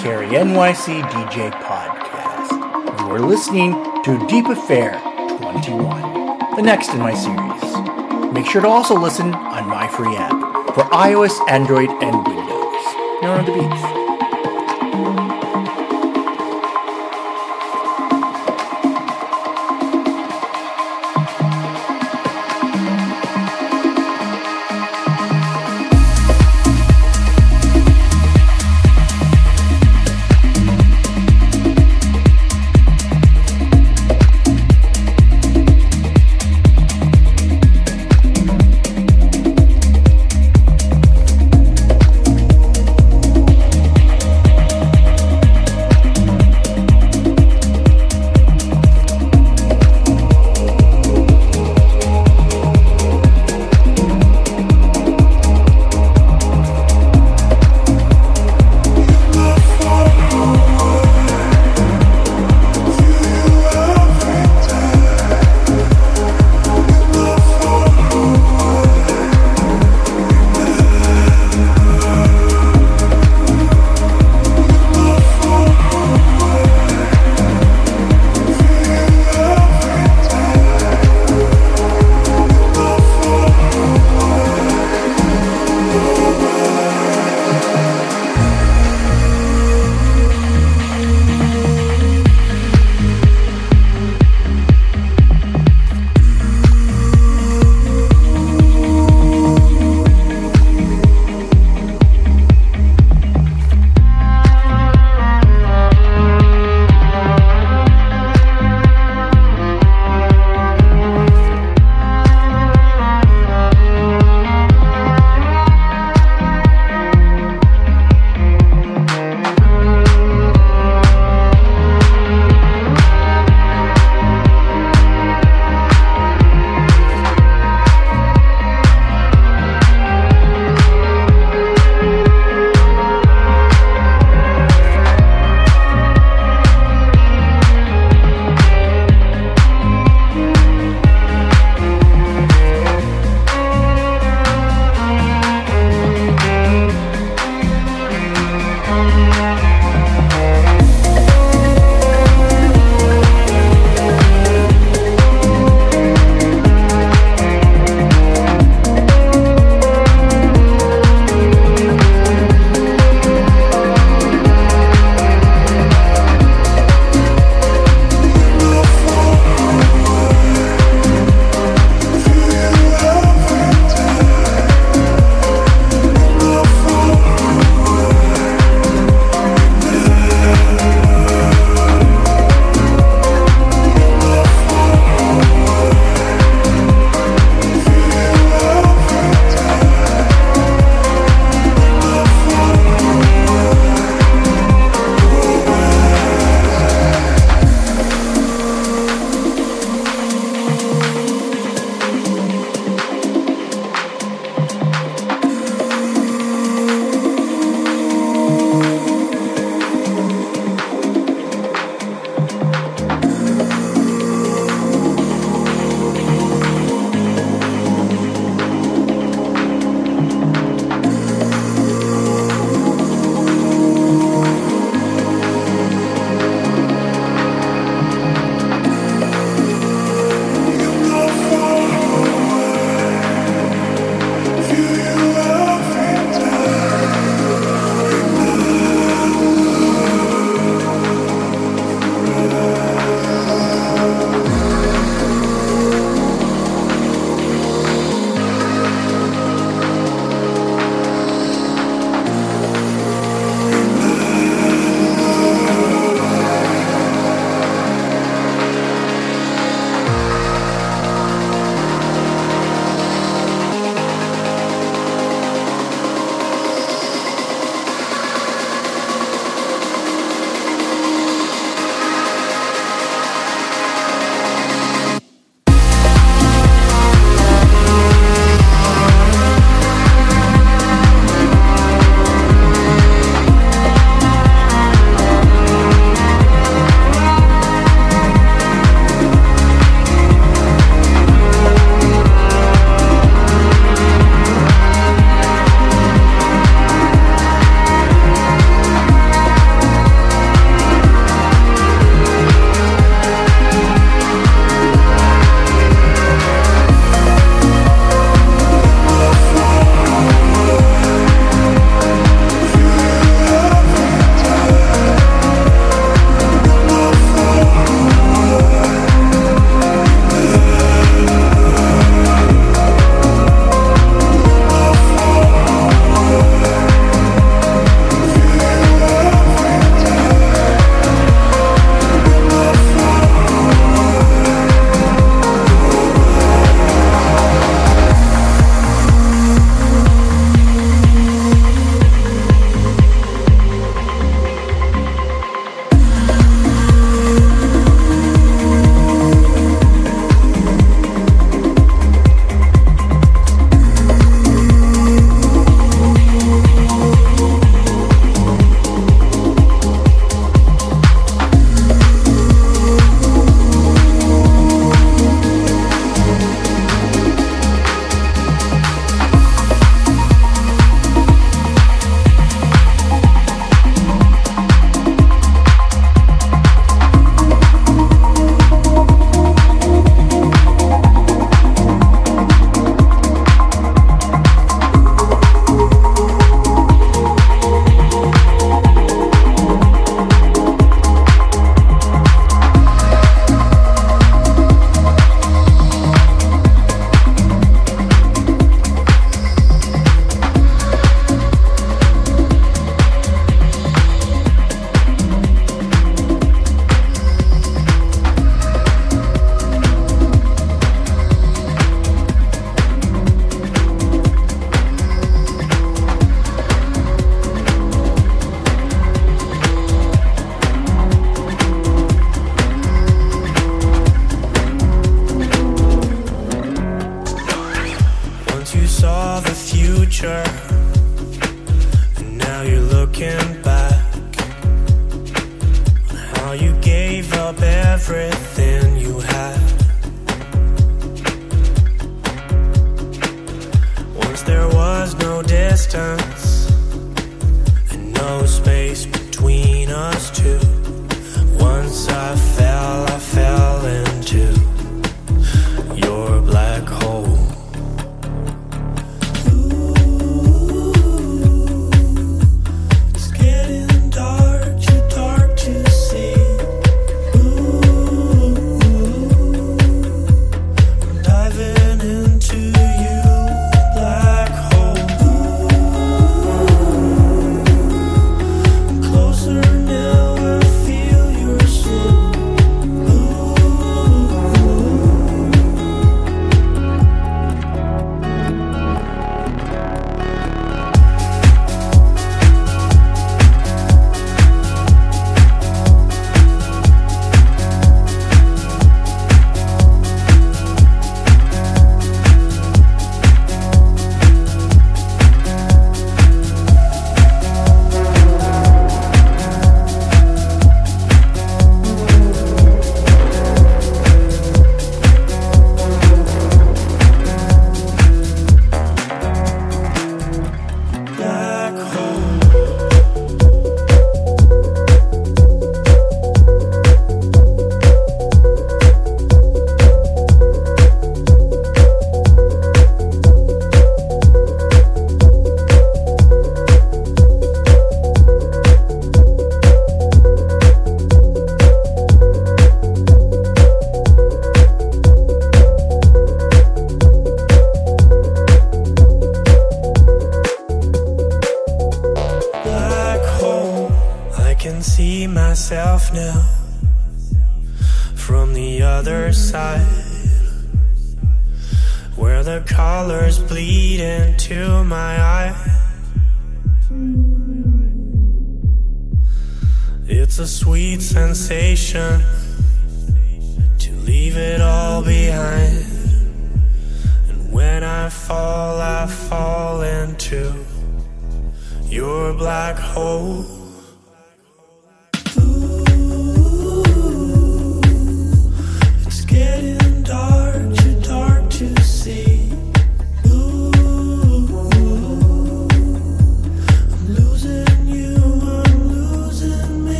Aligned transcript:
Carry 0.00 0.28
NYC 0.28 1.02
DJ 1.10 1.50
podcast. 1.60 3.00
You 3.00 3.12
are 3.12 3.20
listening 3.20 3.72
to 4.02 4.26
Deep 4.28 4.46
Affair 4.46 4.98
21, 5.36 6.56
the 6.56 6.62
next 6.62 6.88
in 6.94 7.00
my 7.00 7.12
series. 7.12 8.32
Make 8.32 8.46
sure 8.46 8.62
to 8.62 8.68
also 8.68 8.98
listen 8.98 9.34
on 9.34 9.68
my 9.68 9.88
free 9.88 10.16
app 10.16 10.74
for 10.74 10.84
iOS, 10.84 11.38
Android, 11.50 11.90
and 12.02 12.26
Windows. 12.26 12.84
Now 13.20 13.36
on 13.36 13.44
the 13.44 13.52
beats. 13.52 13.99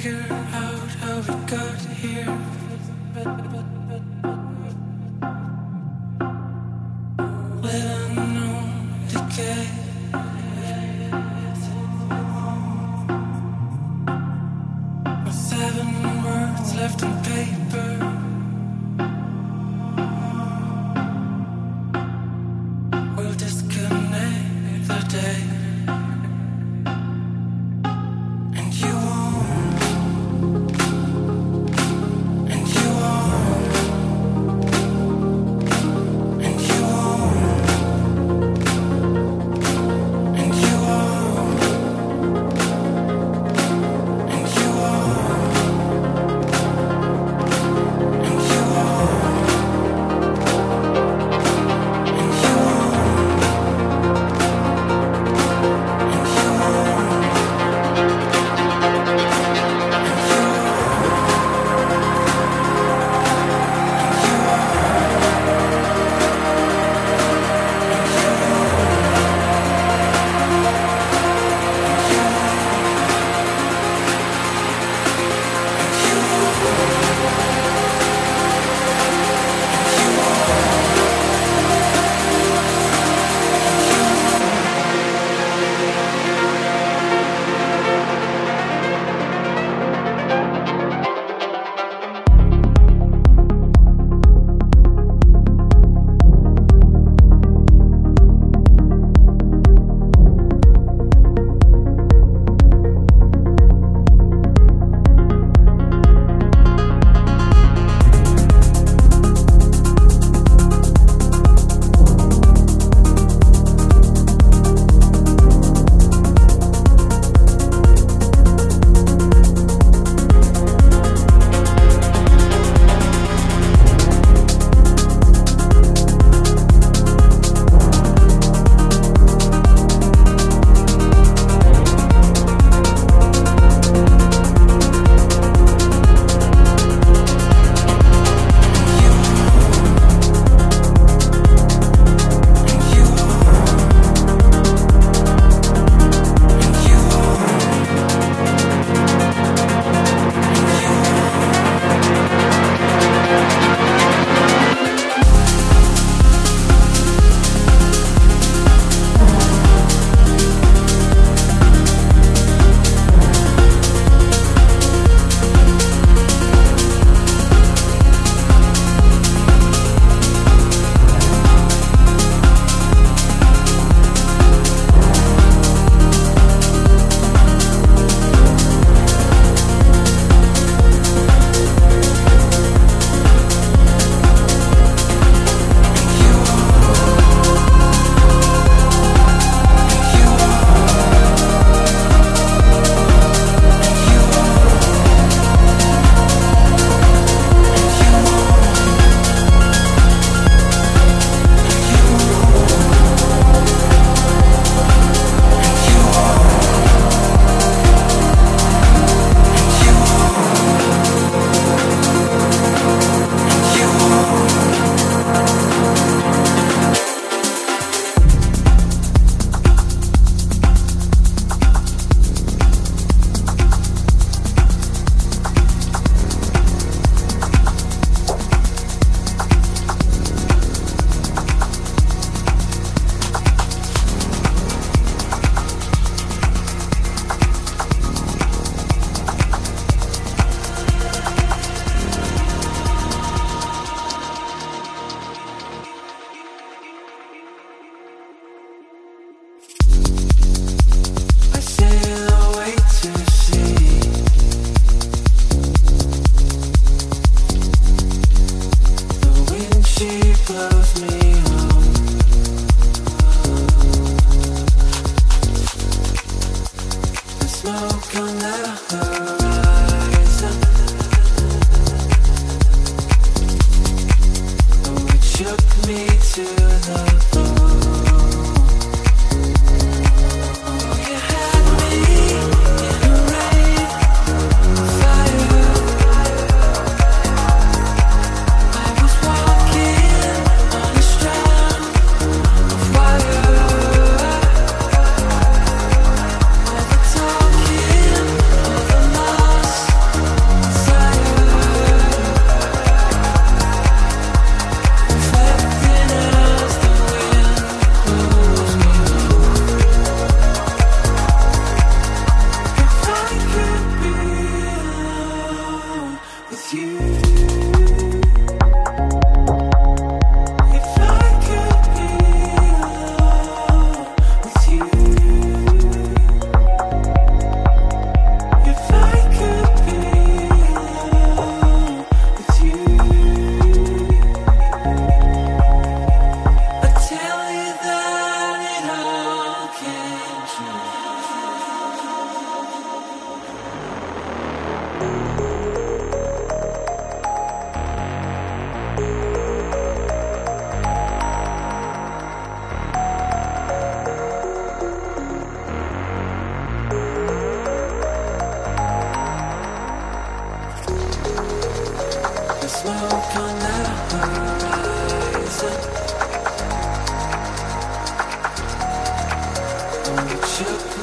figure 0.00 0.24
out 0.54 0.88
how 1.02 1.18
we 1.20 1.46
got 1.46 1.78
here. 2.00 3.79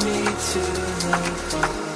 me 0.08 0.24
to 0.24 0.60
the 0.60 1.87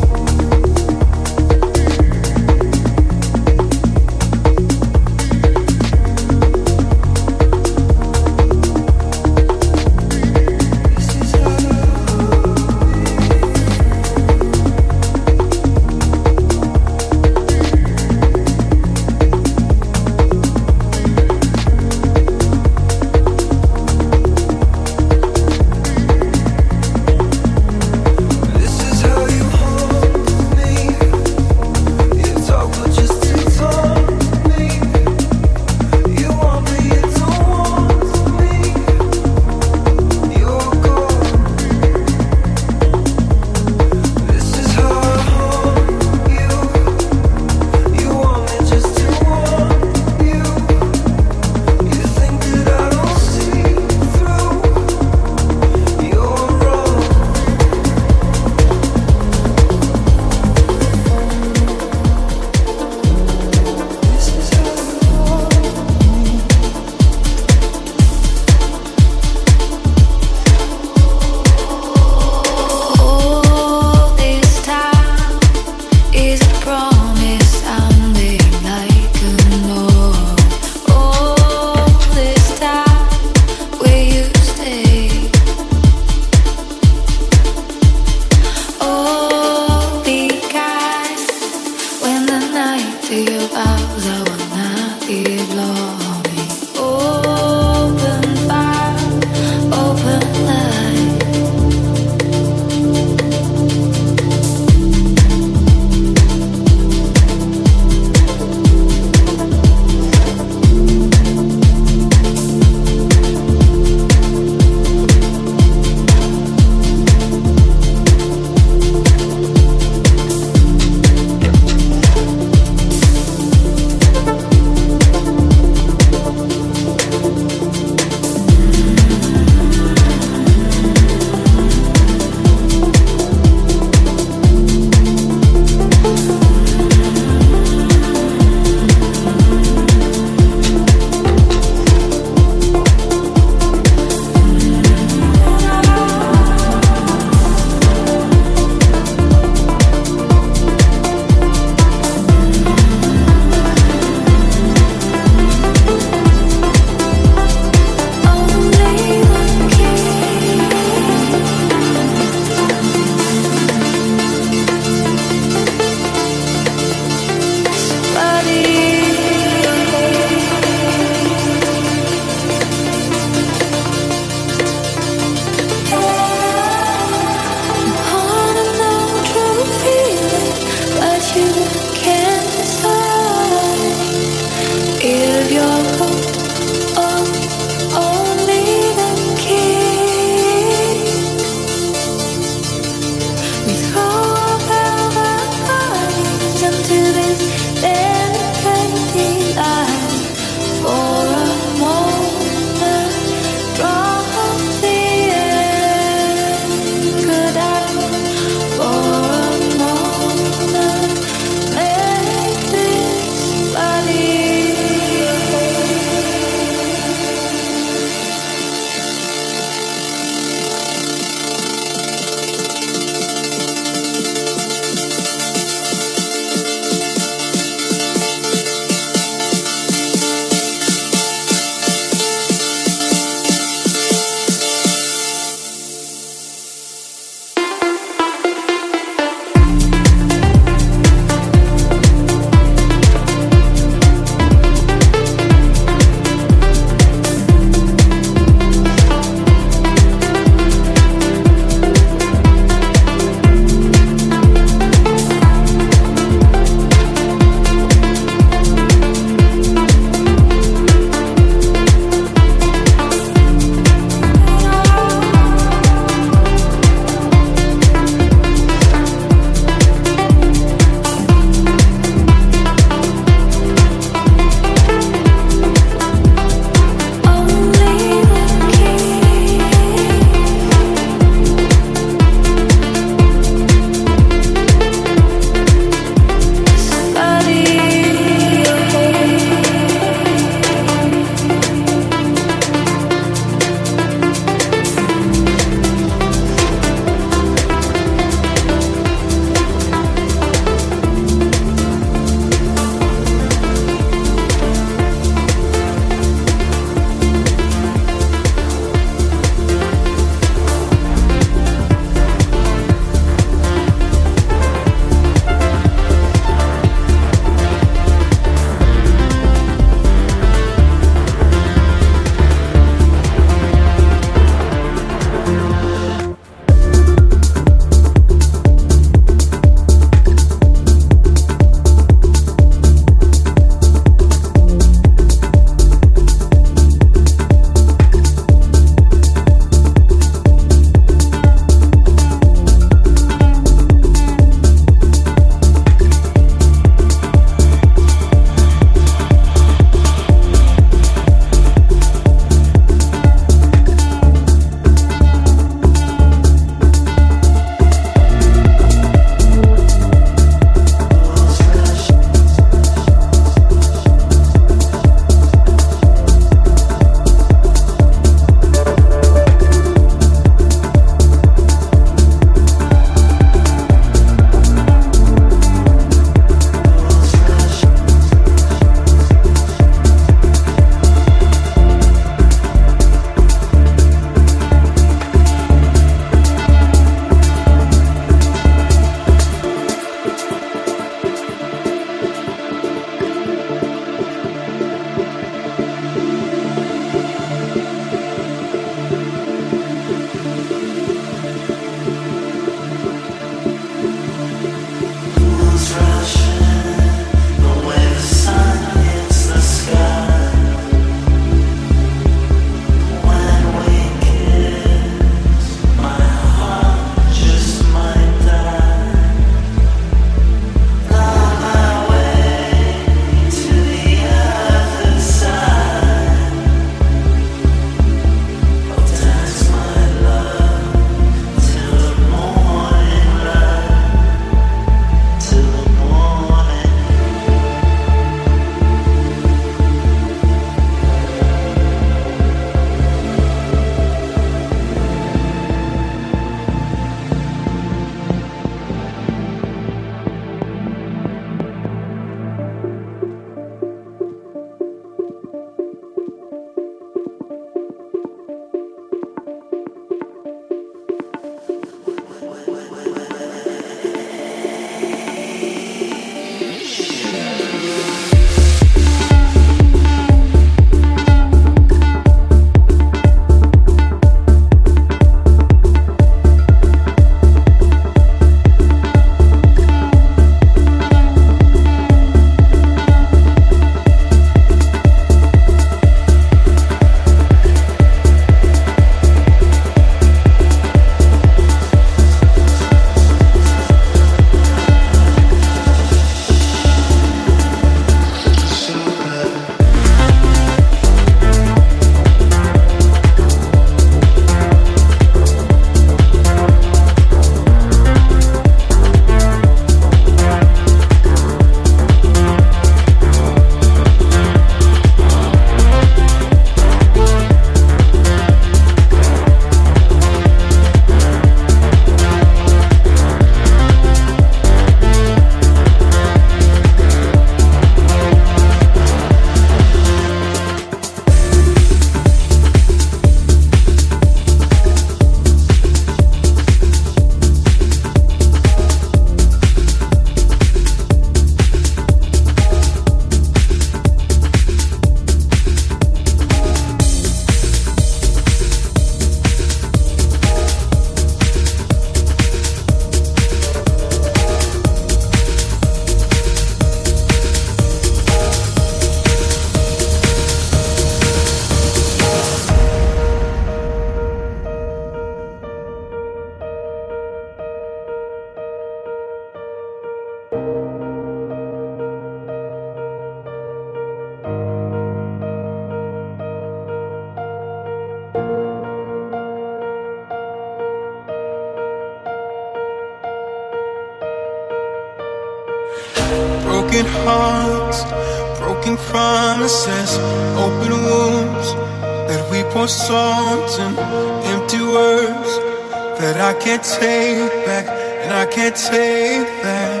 that 596.22 596.40
I 596.40 596.54
can't 596.54 596.84
take 596.84 597.66
back 597.66 597.86
and 598.22 598.32
I 598.32 598.46
can't 598.46 598.76
take 598.76 599.48
back. 599.64 600.00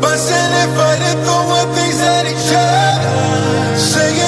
Fussing 0.00 0.52
and 0.62 0.70
fighting, 0.78 1.18
throwing 1.26 1.70
things 1.74 2.00
at 2.14 2.24
each 2.30 2.50
other, 2.54 3.76
saying 3.76 4.19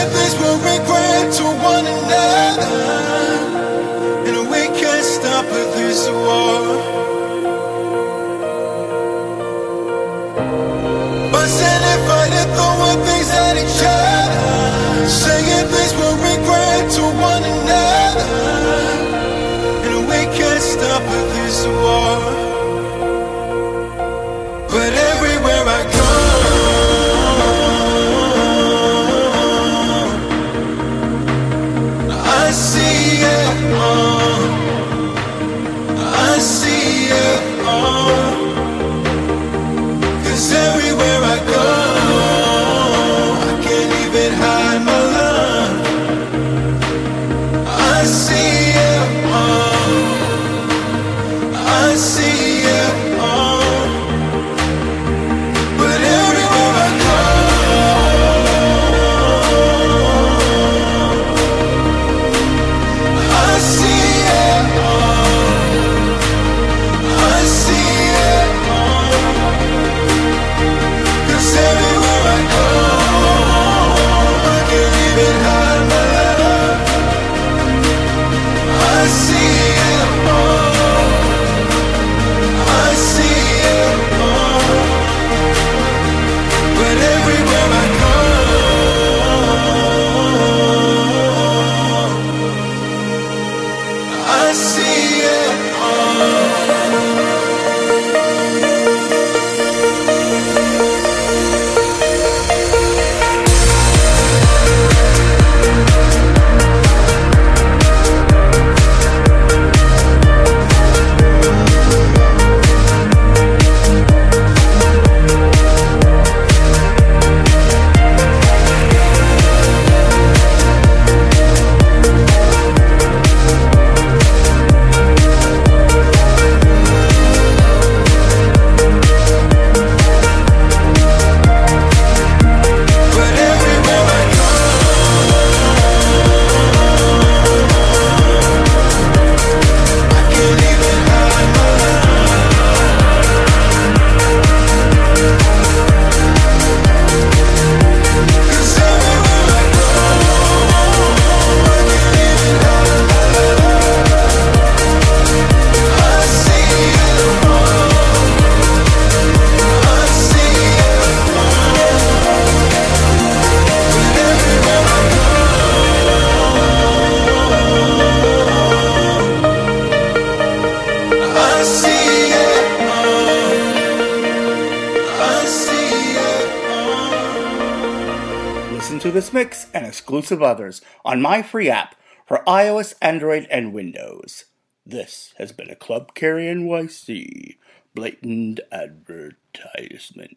to 179.02 179.10
this 179.10 179.32
mix 179.32 179.66
and 179.74 179.84
exclusive 179.84 180.40
others 180.40 180.80
on 181.04 181.20
my 181.20 181.42
free 181.42 181.68
app 181.68 181.96
for 182.24 182.40
iOS, 182.46 182.94
Android, 183.02 183.48
and 183.50 183.72
Windows. 183.72 184.44
This 184.86 185.34
has 185.38 185.50
been 185.50 185.68
a 185.70 185.74
Club 185.74 186.14
Carry 186.14 186.44
NYC 186.44 187.56
blatant 187.96 188.60
advertisement. 188.70 190.36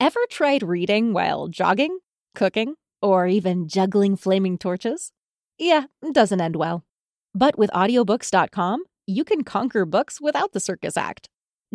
Ever 0.00 0.20
tried 0.30 0.62
reading 0.62 1.12
while 1.12 1.48
jogging, 1.48 1.98
cooking, 2.34 2.76
or 3.02 3.26
even 3.26 3.68
juggling 3.68 4.16
flaming 4.16 4.56
torches? 4.56 5.12
Yeah, 5.58 5.84
doesn't 6.12 6.40
end 6.40 6.56
well. 6.56 6.86
But 7.34 7.58
with 7.58 7.68
audiobooks.com, 7.72 8.84
you 9.06 9.24
can 9.24 9.44
conquer 9.44 9.84
books 9.84 10.18
without 10.18 10.52
the 10.52 10.58
circus 10.58 10.96
act. 10.96 11.28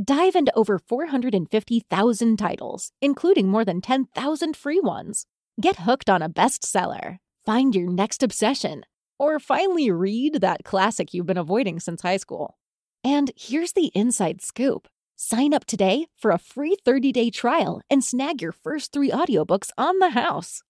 Dive 0.04 0.36
into 0.36 0.52
over 0.56 0.80
450,000 0.80 2.38
titles, 2.38 2.92
including 3.00 3.48
more 3.48 3.64
than 3.64 3.80
10,000 3.80 4.58
free 4.58 4.80
ones. 4.80 5.28
Get 5.62 5.82
hooked 5.82 6.10
on 6.10 6.24
a 6.24 6.30
bestseller, 6.30 7.20
find 7.46 7.76
your 7.76 7.92
next 7.92 8.24
obsession, 8.24 8.86
or 9.20 9.40
finally 9.40 9.92
read 9.92 10.42
that 10.42 10.64
classic 10.64 11.14
you've 11.14 11.28
been 11.28 11.38
avoiding 11.38 11.80
since 11.80 12.02
high 12.02 12.18
school. 12.18 12.58
And 13.04 13.32
here's 13.38 13.74
the 13.74 13.92
inside 13.94 14.42
scoop. 14.42 14.88
Sign 15.16 15.54
up 15.54 15.66
today 15.66 16.08
for 16.18 16.32
a 16.32 16.38
free 16.38 16.76
30-day 16.86 17.30
trial 17.30 17.82
and 17.90 18.04
snag 18.04 18.42
your 18.42 18.52
first 18.52 18.92
3 18.94 19.10
audiobooks 19.12 19.70
on 19.78 20.00
the 20.00 20.10
house. 20.10 20.62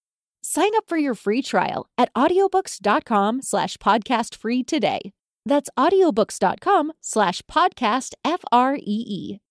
Sign 0.43 0.71
up 0.77 0.85
for 0.87 0.97
your 0.97 1.15
free 1.15 1.41
trial 1.41 1.87
at 1.97 2.13
audiobooks.com 2.13 3.41
slash 3.41 3.77
podcast 3.77 4.35
free 4.35 4.63
today. 4.63 5.11
That's 5.45 5.69
audiobooks.com 5.77 6.93
slash 7.01 7.41
podcast 7.43 8.13
F 8.23 8.41
R 8.51 8.75
E 8.75 8.81
E. 8.85 9.44